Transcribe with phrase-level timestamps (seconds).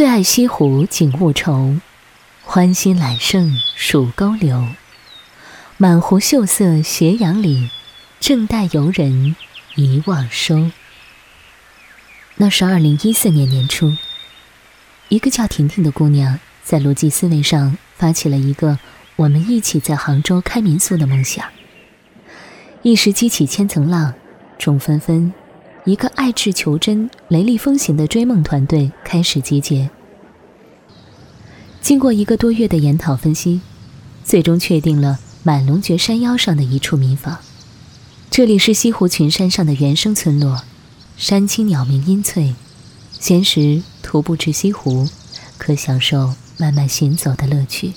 [0.00, 1.76] 最爱西湖景物愁，
[2.42, 4.66] 欢欣揽胜数沟流。
[5.76, 7.68] 满湖秀色斜阳里，
[8.18, 9.36] 正待游人
[9.74, 10.70] 一望收。
[12.36, 13.94] 那是二零一四年年初，
[15.10, 18.78] 一个叫婷婷的姑娘在逻辑思维上发起了一个
[19.16, 21.44] “我们一起在杭州开民宿”的梦想。
[22.80, 24.14] 一时激起千层浪，
[24.58, 25.34] 众纷纷。
[25.86, 29.88] 一个爱智求真、雷厉风行的追梦团队开始集结。
[31.80, 33.62] 经过一个多月的研讨分析，
[34.22, 37.38] 最终确定了满龙绝山腰上的一处民房。
[38.30, 40.62] 这里是西湖群山上的原生村落，
[41.16, 42.54] 山青鸟鸣阴翠，
[43.18, 45.08] 闲时徒步至西湖，
[45.56, 47.94] 可享受慢慢行走的乐趣。